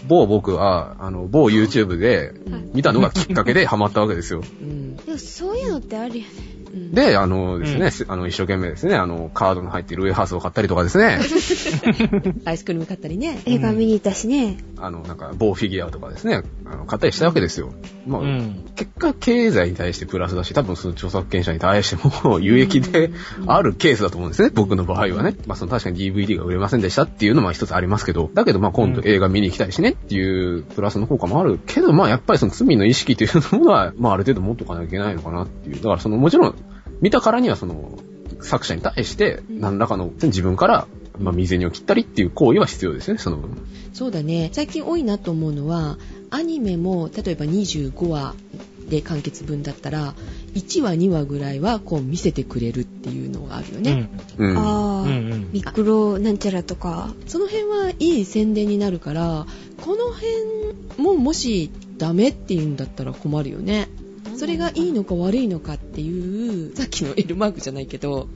[0.07, 4.41] 某僕は、あの、某 YouTube でうん見たのがきっかけでハマったわけですよ。
[4.61, 6.29] うんでもそういうのってあるよね。
[6.73, 11.19] うん、で、あのですね、うんすあの、一生懸命ですね、あの、カードの入っているウェハースを買ったりとかですね、
[12.45, 13.41] アイスクリーム買ったりね。
[13.45, 14.57] 映画見に行ったしね。
[14.77, 17.73] あの、なんか、某フィギュアとかですね、あの買ったりしたわけですよ。
[18.07, 18.65] まあ、うん。
[18.75, 23.11] 結果、経済に対してプラスだし、多分その著作権者に対しても 有益で
[23.47, 25.35] あるケースだと思うんですね、僕の場合はね。
[25.47, 35.75] まあ、その確かに DVD が売れませんでしたっていうのも一つありますけど、だけどまあ今度映画見に行きたいしねっていうプラスの効果もあるけど、まあやっぱりその罪の意識というものは、まあある程度持っとかなきゃいけないのかなっていう。
[35.75, 36.55] だからそのもちろん、
[37.01, 37.97] 見たからにはその、
[38.41, 40.87] 作者に対して何らかの自分から、
[41.19, 43.57] まあ、未然を切ったりっていう行為は必要ですよね、その分。
[43.93, 44.49] そうだね。
[44.53, 45.97] 最近多いなと思うのは、
[46.29, 48.35] アニメも、例えば25話
[48.89, 50.15] で完結分だったら、
[50.53, 54.09] 1話、2話ぐらいはこう見せてくれるっていうのがあるよね。
[54.37, 54.57] うん。
[54.57, 55.07] あうあ、ん。
[55.07, 55.49] うん。
[55.51, 57.13] ミクロなんちゃらとか。
[57.27, 59.45] その辺はいい宣伝になるから、
[59.81, 63.89] この辺ももしダメっていうんだったら困るよね。
[64.41, 68.27] それがいいのか悪いのかっていう、さっきの L マークじゃないけど、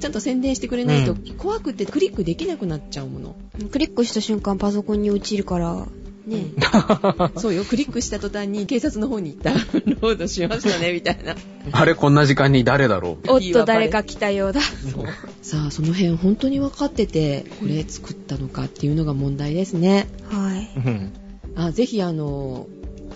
[0.00, 3.36] ちゃんと宣伝してくれないとうん怖くてクリックできなくなっちゃうもの。
[3.70, 5.86] クリックした瞬間パソコンに落ちるから、
[6.26, 6.46] ね。
[7.38, 9.60] そうよ、クリックした途端に警察の方にダウン
[10.00, 11.36] ロードしましたね、みたいな。
[11.70, 14.60] あれ、こんな時間に誰だろうおっと誰か来たようだ。
[15.42, 20.08] さあ、その辺本当に分かってて、これ作ったのかっていうのが問題ですね。
[20.28, 20.70] はい。
[20.76, 21.12] うん。
[21.54, 22.66] あぜひあの、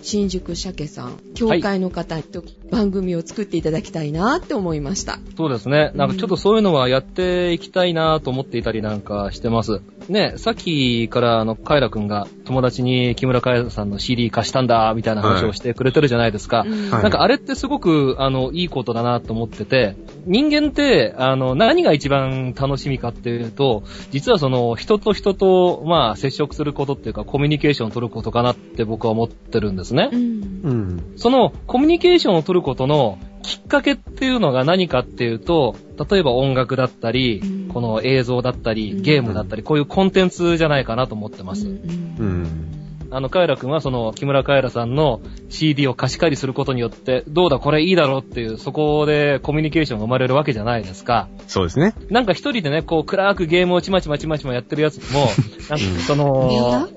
[0.05, 5.19] 新宿鮭さん、協会の方と番組を作っていただきたいなって思いました。
[5.35, 5.93] そうですね。
[5.95, 9.81] なんかちょっとそういうのはやっていきたいなと思っていたりなんかしてます。
[10.11, 16.65] ね、さっきからあの、カイラくんが友達に木村カエラさんの CD 貸したんだ、みたいな話をしてくれてるじゃないですか。
[16.67, 30.11] うんはいなんかあれってすごく、あの、いいことだなと思ってて、人間って、あの、何が一番楽しみかっていうと、実はその、人と人と、まあ、接触することっていうか、コミュニケーションを取ることかなって僕は思ってるんですね。
[30.13, 30.61] うん。
[30.65, 31.13] うん。
[31.17, 35.77] そのコミュニケーションを取ることのきっかけっていうのが何かっていうと、
[36.11, 41.67] 例えば音楽だったり、うんこの映像だったり、うんゲームだったり、こういうコンテンツじゃないかなと思ってます。
[41.67, 42.75] うんうん。
[43.11, 51.29] あの、カエラ君はその、木村カエラさんの CD を貸し借りすることによって、どうだ、これいいだろうっていう、そこでコミュニケーションが生まれるわけじゃないですか。
[51.47, 51.95] そうですね。
[52.11, 55.27] なんか一人でね、こう、暗くゲームをちまちまちまちまやってるやつも、
[55.71, 56.89] なんかその、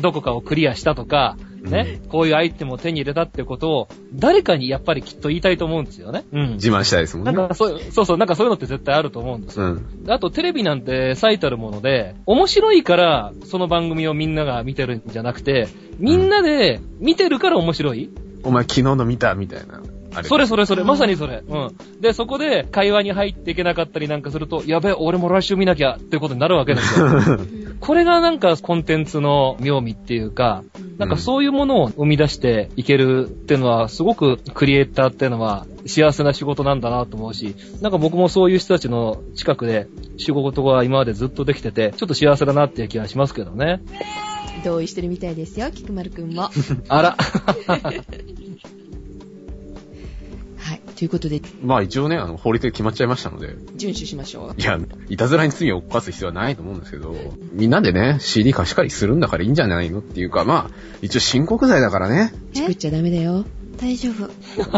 [0.00, 6.24] どこかをクリアしたとか、ね、こういうアイテムを手に入れたっていうことを、誰かにやっぱりきっと言いたいと思うんですよね。
[6.32, 6.52] うん。
[6.54, 7.32] 自慢したいですもんね。
[7.32, 9.66] なんかそう、そうそう、なんかそういうのって絶対あると思うんですよ。
[9.66, 10.04] うん。
[10.08, 18.10] あとテレビなんて最たるもので、面白いからその番組をみんなが見てるんじゃなくて、みんなで見てるから面白い、
[18.44, 19.82] お前昨日の見たみたいな。
[20.14, 21.42] あれそれそれそれ、まさにそれ。
[21.46, 22.00] うん。
[22.00, 27.06] で、そこで会話に入っていけなかったりなんかすると、やべえ、俺も来週見なきゃっていうことになるわけですよ。
[27.80, 30.64] これがなんかコンテンツの妙味っていうか、
[30.98, 39.86] なんかそういうものを生み出していけるっていうのは、すごくクリエイターっていうのは幸せな仕事なんだなと思うし、なんか僕もそういう人たちの近くで
[40.16, 43.80] 仕事が今までずっとできてて、ちょっと幸せだなっていう気がしますけどね。
[44.64, 46.42] 同意してるみたいですよ、菊丸くんも。
[46.42, 46.50] は
[46.88, 47.16] あら。
[50.98, 51.00] い。
[51.00, 54.60] ということで、まあ一応ね、あの、法律で決まっちゃいましたので、遵守しましょう。
[54.60, 54.78] いや、
[55.08, 57.14] いたずらに罪を犯す必要はないと思うんですけど、
[57.52, 60.70] みんなでね、CD 貸し借りするんだからいいんじゃないのっていうか、まあ、
[61.00, 63.44] 一応申告罪だからね、作っちゃダメだよ。
[63.78, 64.28] 大丈夫。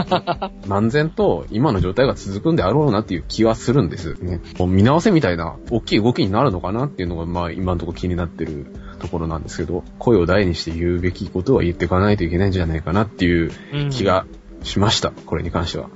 [0.69, 4.41] 漫然と今の状態が続くんであろうなっていう気はするんですね。
[4.59, 8.67] こう見直せみたいな大きい動きになるのかなっていうのが、まあ今のところ気になってる
[8.99, 13.51] ところなんですけど、声を大にして言うべきことは言っていかないといけないんじゃないかなっていう
[13.91, 14.27] 気が
[14.63, 15.11] しました。
[15.11, 15.89] これに関しては。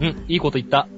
[0.00, 0.88] うん、いいこと言った。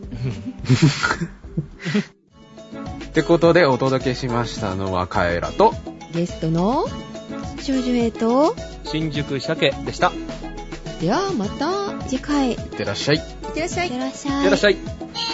[3.06, 5.74] ってことでお届けしましたのはカエラと、
[6.12, 6.86] ゲストの、
[7.60, 10.12] 少女 A と、新宿鮭でした。
[11.00, 13.16] いではまた、次回、いいってらっしゃい。
[13.16, 13.22] いっ
[13.52, 13.98] てらっしゃいって。
[13.98, 14.40] らっしゃい。
[14.40, 15.33] ってらっしゃい。